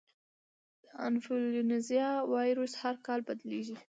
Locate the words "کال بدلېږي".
3.05-3.75